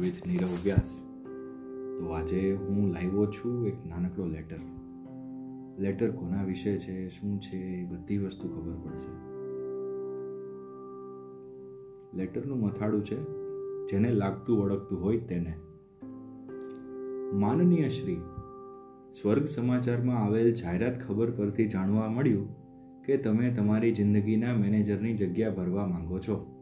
With 0.00 0.26
Nirav 0.26 0.48
વ્યાસ 0.64 1.00
તો 1.98 2.08
આજે 2.08 2.52
હું 2.52 2.92
લાવ્યો 2.92 3.26
છું 3.26 3.66
એક 3.66 3.86
નાનકડો 3.86 4.26
લેટર 4.26 4.56
લેટર 5.78 6.10
કોના 6.10 6.44
વિશે 6.44 6.78
છે, 6.78 7.08
શું 7.08 7.40
છે, 7.40 7.56
એ 7.56 7.84
બધી 7.84 8.18
વસ્તુ 8.18 8.48
ખબર 8.48 8.72
પડશે. 8.72 9.12
લેટરનું 12.16 12.60
મથાળું 12.60 13.04
છે, 13.04 13.16
જેને 13.86 14.12
લાગતું 14.12 14.62
ઓળખતું 14.62 15.02
હોય 15.02 15.18
તેને. 15.18 15.54
માનનીય 17.32 17.88
શ્રી, 17.88 18.16
સ્વર્ગ 19.22 19.44
સમાચારમાં 19.44 20.24
આવેલ 20.24 20.54
જાહેરાત 20.54 21.02
ખબર 21.08 21.30
પરથી 21.30 21.66
જાણવા 21.66 22.08
મળ્યું 22.08 22.48
કે 23.02 23.16
તમે 23.16 23.50
તમારી 23.50 23.92
જિંદગીના 23.92 24.54
મેનેજરની 24.54 25.14
જગ્યા 25.14 25.50
ભરવા 25.50 25.86
માંગો 25.86 26.18
છો. 26.18 26.59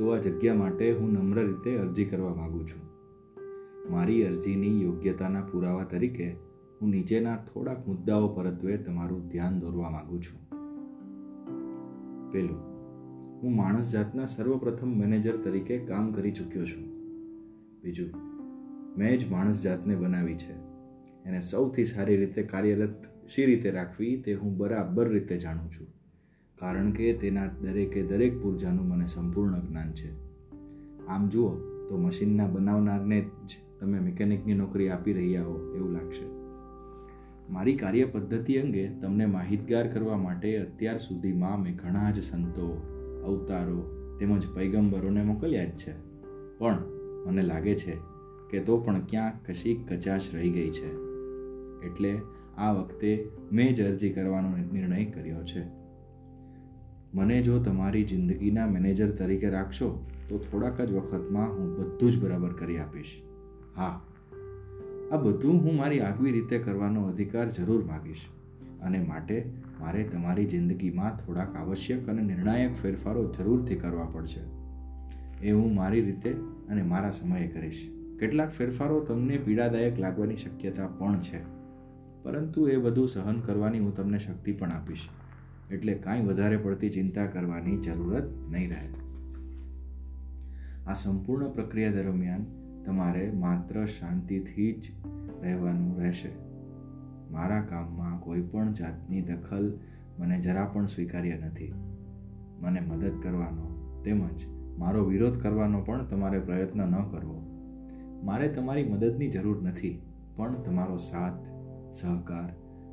તો 0.00 0.08
આ 0.08 0.18
જગ્યા 0.18 0.54
માટે 0.54 0.92
હું 0.92 1.12
નમ્ર 1.12 1.46
રીતે 1.46 1.76
અરજી 1.76 2.04
કરવા 2.04 2.34
માગું 2.34 2.68
છું. 2.68 2.82
મારી 3.92 4.24
અરજીની 4.24 4.82
યોગ્યતાના 4.82 5.40
પુરાવા 5.40 5.84
તરીકે 5.84 6.32
હું 6.80 6.90
નીચેના 6.90 7.36
થોડાક 7.36 7.88
મુદ્દાઓ 7.88 8.28
પરત્વે 8.28 8.76
તમારું 8.76 9.28
ધ્યાન 9.28 9.60
દોરવા 9.60 9.90
માગું 9.90 10.22
છું. 10.22 10.50
પેલું, 12.30 12.56
હું 13.42 13.56
માણસ 13.56 13.92
જાતના 13.92 14.24
સર્વપ્રથમ 14.24 14.98
મેનેજર 14.98 15.36
તરીકે 15.36 15.78
કામ 15.78 16.12
કરી 16.12 16.30
ચૂક્યો 16.30 16.64
છું. 16.64 16.84
બીજું, 17.82 18.08
મેં 18.98 19.18
જ 19.18 19.30
માણસ 19.30 19.62
જાતને 19.62 19.96
બનાવી 19.96 20.34
છે. 20.34 20.52
એને 21.24 21.40
સૌથી 21.40 21.84
સારી 21.84 22.16
રીતે 22.16 22.42
કાર્યરત 22.42 23.04
શી 23.28 23.46
રીતે 23.46 23.70
રાખવી 23.70 24.22
તે 24.22 24.34
હું 24.34 24.56
બરાબર 24.56 25.08
રીતે 25.08 25.38
જાણું 25.38 25.70
છું. 25.70 25.99
કારણ 26.60 26.90
કે 26.90 27.12
તેના 27.12 27.46
દરેકે 27.46 28.02
દરેક 28.02 28.42
પૂર્જાનું 28.42 28.88
મને 28.88 29.06
સંપૂર્ણ 29.06 29.60
જ્ઞાન 29.60 29.92
છે. 29.92 30.12
આમ 31.06 31.28
જુઓ, 31.28 31.50
તો 31.88 31.96
મશીનના 31.96 32.46
બનાવનારને 32.46 33.20
જ 33.20 33.80
તમે 33.80 33.98
મિકેનિકની 33.98 34.54
નોકરી 34.54 34.88
આપી 34.88 35.12
રહ્યા 35.12 35.42
હો 35.42 35.74
એવું 35.74 35.90
લાગશે. 35.92 36.40
મારી 37.52 37.74
કાર્ય 37.74 38.04
પદ્ધતિ 38.04 38.56
અંગે 38.56 38.88
તમને 38.88 39.26
માહિતગાર 39.26 39.88
કરવા 39.88 40.16
માટે 40.16 40.56
અત્યાર 40.56 40.98
સુધીમાં 40.98 41.62
મેં 41.62 41.76
ઘણા 41.76 42.10
જ 42.10 42.22
સંતો, 42.22 42.82
અવતારો 43.24 43.96
તેમજ 44.18 44.48
પૈગંબરોને 44.54 45.22
મોકલ્યા 45.22 45.64
જ 45.64 45.68
છે. 45.68 45.92
પણ 46.58 46.82
મને 47.26 47.42
લાગે 47.42 47.74
છે 47.74 47.96
કે 48.50 48.60
તો 48.60 48.78
પણ 48.78 49.00
ક્યાંક 49.00 49.50
કશી 49.50 49.74
કચાશ 49.74 50.22
રહી 50.34 50.50
ગઈ 50.50 50.70
છે. 50.70 50.94
એટલે 51.86 52.20
આ 52.58 52.72
વખતે 52.72 53.28
મેં 53.52 53.74
જ 53.74 53.82
અરજી 53.82 54.10
કરવાનો 54.10 54.56
નિર્ણય 54.72 55.04
કર્યો 55.04 55.44
છે. 55.44 55.80
મને 57.14 57.36
જો 57.42 57.58
તમારી 57.58 58.04
જિંદગીના 58.04 58.66
મેનેજર 58.66 59.10
તરીકે 59.10 59.48
રાખશો, 59.50 59.88
તો 60.28 60.38
થોડાક 60.38 60.80
જ 60.80 60.92
વખતમાં 60.92 61.48
હું 61.48 61.70
બધું 61.76 62.10
જ 62.10 62.18
બરાબર 62.18 62.52
કરી 62.52 62.78
આપીશ. 62.78 63.14
હા, 63.76 63.94
આ 65.12 65.16
બધું 65.16 65.56
હું 65.60 65.76
મારી 65.76 66.00
આગવી 66.00 66.32
રીતે 66.32 66.58
કરવાનો 66.58 67.02
અધિકાર 67.06 67.46
જરૂર 67.50 67.82
માગીશ 67.84 68.24
અને 68.82 68.98
માટે 69.00 69.36
મારે 69.80 70.04
તમારી 70.04 70.46
જિંદગીમાં 70.46 71.16
થોડાક 71.16 71.56
આવશ્યક 71.56 72.08
અને 72.08 72.22
નિર્ણાયક 72.22 72.76
ફેરફારો 72.82 73.24
જરૂરથી 73.38 73.74
કરવા 73.74 74.04
પડશે. 74.04 74.40
એ 75.42 75.52
હું 75.52 75.74
મારી 75.74 76.00
રીતે 76.00 76.30
અને 76.68 76.82
મારા 76.82 77.10
સમયે 77.10 77.48
કરીશ. 77.48 77.80
કેટલાક 78.20 78.50
ફેરફારો 78.50 79.00
તમને 79.00 79.38
પીડાદાયક 79.38 79.98
લાગવાની 79.98 80.36
શક્યતા 80.36 80.86
પણ 80.98 81.20
છે, 81.20 81.40
પરંતુ 82.22 82.68
એ 82.68 82.76
બધું 82.76 83.08
સહન 83.08 83.40
કરવાની 83.40 83.78
હું 83.78 83.94
તમને 83.94 84.18
શક્તિ 84.18 84.52
પણ 84.52 84.72
આપીશ. 84.72 85.08
એટલે 85.72 85.94
કાંઈ 85.94 86.20
વધારે 86.20 86.56
પડતી 86.56 86.90
ચિંતા 86.90 87.26
કરવાની 87.26 87.76
જરૂરત 87.76 88.24
નહીં 88.50 88.70
રહે. 88.70 88.88
આ 90.86 90.92
સંપૂર્ણ 90.92 91.48
પ્રક્રિયા 91.48 91.90
દરમિયાન 91.90 92.44
તમારે 92.86 93.30
માત્ર 93.30 93.86
શાંતિથી 93.86 94.72
જ 94.72 94.92
રહેવાનું 95.42 95.98
રહેશે. 95.98 96.32
મારા 97.30 97.60
કામમાં 97.60 98.20
કોઈ 98.20 98.42
પણ 98.42 98.72
જાતની 98.72 99.22
દખલ 99.22 99.78
મને 100.18 100.40
જરા 100.40 100.64
પણ 100.64 100.86
સ્વીકાર્ય 100.86 101.36
નથી. 101.36 101.72
મને 102.60 102.80
મદદ 102.80 103.12
કરવાનો 103.22 103.66
તેમજ 104.04 104.46
મારો 104.78 105.04
વિરોધ 105.04 105.38
કરવાનો 105.40 105.80
પણ 105.80 106.06
તમારે 106.06 106.40
પ્રયત્ન 106.40 106.82
ન 106.82 107.10
કરવો. 107.10 107.38
મારે 108.24 108.48
તમારી 108.48 108.88
મદદની 108.88 109.30
જરૂર 109.30 109.62
નથી, 109.62 110.02
પણ 110.36 110.62
તમારો 110.62 110.96
સાથ, 110.96 111.44
સહકાર 111.92 112.50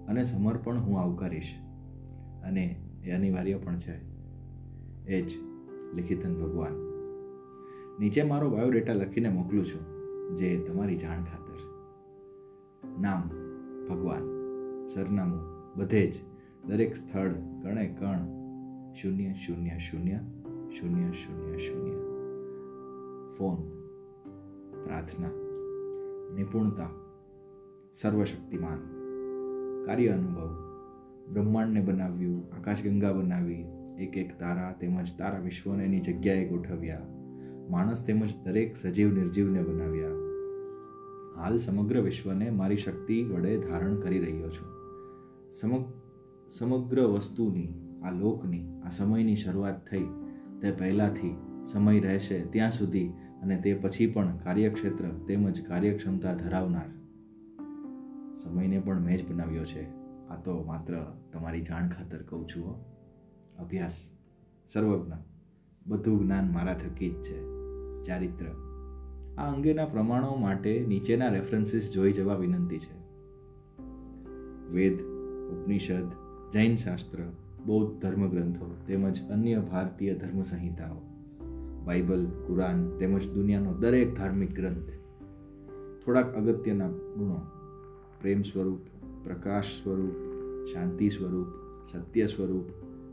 અને 0.07 0.23
સમર્પણ 0.23 0.79
હું 0.79 1.01
આવકારીશ. 1.01 1.66
અને 2.47 2.81
એ 3.03 3.11
અનિવાર્ય 3.11 3.57
પણ 3.57 3.77
છે. 3.77 4.17
એ 5.07 5.21
જ 5.21 5.31
લિખિતન 5.95 6.33
ભગવાન. 6.33 6.87
નીચે 7.99 8.23
મારો 8.23 8.49
બાયોડેટા 8.49 8.93
લખીને 8.93 9.29
મોકલું 9.29 9.65
છું, 9.65 9.97
જે 10.35 10.59
તમારી 10.59 10.95
જાણ 10.95 11.23
ખાતર. 11.23 11.47
નામ, 12.99 13.29
ભગવાન, 13.89 14.21
સરનામું, 14.87 15.39
બધે 15.75 16.11
જ 16.11 16.13
દરેક 16.67 16.95
સ્થળ, 16.95 17.29
કણે 17.63 17.95
કણ, 17.99 18.17
શૂન્ય 18.93 19.33
શૂન્ય 19.33 19.77
શૂન્ય 19.77 20.19
શૂન્ય 20.69 21.11
શૂન્ય 21.11 21.57
શૂન્ય. 21.57 21.91
ફોન, 23.37 23.69
પ્રાર્થના, 24.83 25.29
નિપુણતા, 26.35 26.89
સર્વશક્તિમાન, 27.93 28.79
કાર્ય 29.85 30.07
અનુભવ 30.07 30.66
બ્રહ્માંડને 31.33 31.81
બનાવ્યું, 31.81 32.53
આકાશગંગા 32.53 33.11
બનાવી 33.11 33.65
એક 33.99 34.17
એક 34.17 34.39
તારા 34.39 34.71
તેમજ 34.71 35.07
તારા 35.17 35.39
વિશ્વને 35.39 35.85
એની 35.85 35.99
જગ્યાએ 35.99 36.47
ગોઠવ્યા. 36.49 37.01
માણસ 37.69 38.05
તેમજ 38.05 38.29
દરેક 38.45 38.75
સજીવ 38.75 39.13
નિર્જીવને 39.13 39.61
બનાવ્યા. 39.61 40.07
હાલ 41.41 41.57
સમગ્ર 41.57 42.01
વિશ્વને 42.01 42.49
મારી 42.49 42.77
શક્તિ 42.77 43.23
વડે 43.23 43.57
ધારણ 43.57 43.95
કરી 43.95 44.19
રહ્યો 44.19 44.49
છું. 44.49 44.67
સમગ્ર 46.49 47.01
વસ્તુની, 47.01 47.99
આ 48.03 48.11
લોકની, 48.11 48.81
આ 48.85 48.89
સમયની 48.89 49.35
શરૂઆત 49.35 49.87
થઈ. 49.87 50.05
તે 50.61 50.71
પહેલાંથી 50.71 51.35
સમય 51.65 51.99
રહેશે 51.99 52.39
ત્યાં 52.39 52.71
સુધી 52.71 53.07
અને 53.41 53.57
તે 53.57 53.73
પછી 53.73 54.07
પણ 54.07 54.37
કાર્યક્ષેત્ર 54.37 55.05
તેમજ 55.27 55.61
કાર્યક્ષમતા 55.61 56.33
ધરાવનાર. 56.33 56.89
સમયને 58.37 58.79
પણ 58.79 58.99
મેં 58.99 59.17
જ 59.17 59.31
બનાવ્યો 59.31 59.65
છે. 59.65 60.06
આ 60.29 60.35
તો 60.35 60.63
માત્ર 60.63 61.05
તમારી 61.33 61.61
જાણ 61.61 61.89
ખાતર 61.89 62.21
કહું 62.21 62.47
છું 62.47 62.67
હો. 62.67 62.85
અભ્યાસ, 63.59 64.11
સર્વજ્ઞ, 64.73 65.11
બધું 65.87 66.23
જ્ઞાન 66.23 66.51
મારા 66.51 66.73
થકી 66.73 67.09
જ 67.09 67.21
છે. 67.21 67.41
ચારિત્ર. 68.03 68.45
આ 69.37 69.53
અંગેના 69.53 69.85
પ્રમાણો 69.85 70.35
માટે 70.35 70.85
નીચેના 70.87 71.27
રેફરન્સીસ 71.27 71.91
જોઈ 71.93 72.13
જવા 72.13 72.35
વિનંતી 72.35 72.79
છે. 72.79 73.07
વેદ, 74.71 75.01
ઉપનિષદ, 75.53 76.11
જૈન 76.53 76.75
શાસ્ત્ર, 76.75 77.17
બૌદ્ધ 77.65 78.01
ધર્મગ્રંથો 78.01 78.75
તેમજ 78.87 79.29
અન્ય 79.29 79.59
ભારતીય 79.59 80.15
ધર્મ 80.15 80.41
સંહિતાઓ 80.41 81.01
બાઇબલ, 81.85 82.25
કુરાન 82.25 82.97
તેમજ 82.97 83.31
દુનિયાનો 83.31 83.73
દરેક 83.73 84.15
ધાર્મિક 84.15 84.55
ગ્રંથ. 84.55 84.89
થોડાક 86.05 86.35
અગત્યના 86.35 86.87
ગુણો. 86.89 87.41
પ્રેમ 88.21 88.41
સ્વરૂપ 88.41 88.96
પ્રકાશ 89.23 89.65
સ્વરૂપ, 89.65 90.13
શાંતિ 90.65 91.09
સ્વરૂપ, 91.09 91.47
સત્ય 91.85 92.25
સ્વરૂપ, 92.25 92.65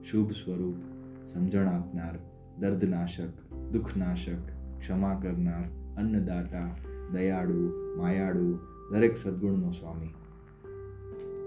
શુભ 0.04 0.30
સ્વરૂપ, 0.30 0.74
સમજણ 1.26 1.66
આપનાર, 1.66 2.18
દર્દનાશક, 2.58 3.54
દુઃખનાશક, 3.72 4.78
ક્ષમા 4.78 5.20
કરનાર, 5.22 5.64
અન્નદાતા, 5.96 6.76
દયાળુ, 7.12 7.70
માયાળુ, 7.96 8.58
દરેક 8.92 9.16
સદગુણનો 9.16 9.70
સ્વામી. 9.70 10.14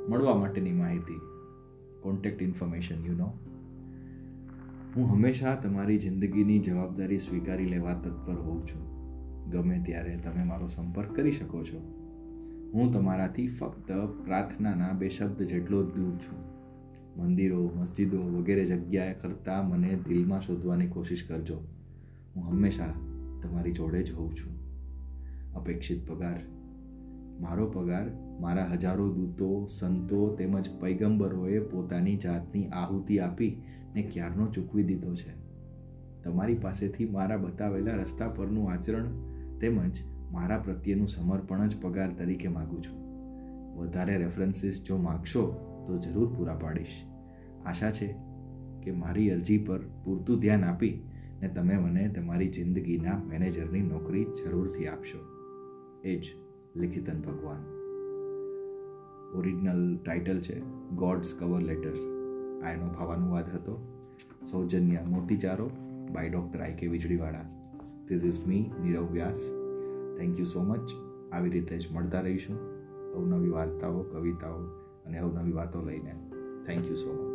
મળવા 0.10 0.36
માટેની 0.36 0.72
માહિતી 0.72 1.22
કોન્ટેક્ટ 2.02 2.44
ઇન્ફોર્મેશન 2.44 3.06
યુ 3.06 3.14
નો 3.14 3.34
હું 4.96 5.06
હંમેશા 5.06 5.56
તમારી 5.56 5.98
જિંદગીની 5.98 6.60
જવાબદારી 6.60 7.18
સ્વીકારી 7.18 7.66
લેવા 7.66 7.94
તત્પર 7.94 8.34
હોઉં 8.34 8.68
છું. 8.68 8.98
ગમે 9.50 9.84
ત્યારે 9.86 10.18
તમે 10.18 10.44
મારો 10.44 10.68
સંપર્ક 10.68 11.16
કરી 11.16 11.32
શકો 11.32 11.64
છો. 11.64 12.07
હું 12.74 12.92
તમારાથી 12.92 13.48
ફક્ત 13.48 13.92
પ્રાર્થનાના 14.26 14.94
બે 14.94 15.10
શબ્દ 15.10 15.44
જેટલો 15.44 15.84
જ 15.84 15.96
દૂર 15.96 16.16
છું. 16.16 16.58
મંદિરો, 17.18 17.72
મસ્જિદો 17.76 18.22
વગેરે 18.22 18.66
જગ્યાએ 18.66 19.14
કરતાં 19.14 19.70
મને 19.70 20.00
દિલમાં 20.08 20.42
શોધવાની 20.42 20.88
કોશિશ 20.88 21.28
કરજો. 21.28 21.68
હું 22.36 22.44
હંમેશા 22.44 22.86
તમારી 23.44 23.72
જોડે 23.72 24.04
જ 24.04 24.12
હોઉં 24.12 24.32
છું. 24.32 24.68
અપેક્ષિત 25.54 26.10
પગાર. 26.10 26.40
મારો 27.40 27.70
પગાર 27.70 28.10
મારા 28.40 28.66
હજારો 28.66 29.14
દૂતો, 29.14 29.66
સંતો 29.66 30.36
તેમજ 30.36 30.70
પૈગંબરોએ 30.80 31.60
પોતાની 31.60 32.18
જાતની 32.18 32.68
આહુતિ 32.68 33.20
આપી 33.20 33.62
ને 33.94 34.02
ક્યારનો 34.02 34.48
ચૂકવી 34.48 34.84
દીધો 34.84 35.16
છે. 35.16 35.48
તમારી 36.24 36.56
પાસેથી 36.56 37.06
મારા 37.06 37.38
બતાવેલા 37.38 37.94
રસ્તા 37.94 38.28
પરનું 38.28 38.72
આચરણ 38.72 39.06
તેમજ 39.60 40.02
મારા 40.32 40.58
પ્રત્યેનું 40.58 41.08
સમર્પણ 41.08 41.68
જ 41.68 41.82
પગાર 41.82 42.14
તરીકે 42.14 42.48
માગું 42.48 42.84
છું. 42.84 43.08
વધારે 43.78 44.18
રેફરન્સીસ 44.18 44.84
જો 44.84 44.98
માગશો, 44.98 45.52
તો 45.88 45.98
જરૂર 45.98 46.34
પૂરા 46.38 46.56
પાડીશ. 46.56 47.04
આશા 47.66 47.92
છે 47.92 48.16
કે 48.84 48.92
મારી 48.92 49.30
અરજી 49.30 49.58
પર 49.58 49.80
પૂરતું 49.80 50.40
ધ્યાન 50.40 50.64
આપી 50.64 51.04
ને 51.42 51.48
તમે 51.48 51.78
મને 51.78 52.08
તમારી 52.08 52.48
જિંદગીના 52.48 53.18
મેનેજરની 53.18 53.82
નોકરી 53.82 54.24
જરૂરથી 54.24 54.88
આપશો. 54.88 55.18
એ 56.04 56.20
જ 56.20 56.24
લિખિતન 56.76 57.22
ભગવાન. 57.22 57.78
ઓરિજિનલ 59.38 59.98
ટાઇટલ 59.98 60.40
છે 60.40 60.62
ગોડ્સ 60.96 61.34
કવર 61.40 61.62
લેટર 61.62 61.94
આ 62.66 62.72
એનો 62.72 62.88
ભાવાનુવાદ 62.88 63.56
હતો. 63.56 63.94
સૌજન્ય 64.52 64.98
Motichaaro 65.08 65.70
bye 66.14 66.30
doctor 66.30 66.62
I 66.62 66.74
K 66.74 66.88
Vijaliwala. 66.88 67.44
This 68.08 68.26
is 68.26 68.48
me 68.48 68.72
Nirav 68.84 69.08
Vyas 69.12 69.52
thank 70.18 70.40
you 70.40 70.46
so 70.46 70.64
much 70.64 70.92
આવી 71.32 71.50
રીતે 71.50 71.78
જ 71.78 71.92
મળતા 71.92 72.22
રહીશું. 72.22 72.58
અવનવી 73.14 73.50
વાર્તાઓ, 73.50 74.04
કવિતાઓ 74.04 74.58
અને 75.06 75.18
અવનવી 75.18 75.52
વાતો 75.52 75.82
લઈને. 75.82 76.32
Thank 76.66 76.88
you 76.90 76.96
so 76.96 77.14
much 77.14 77.27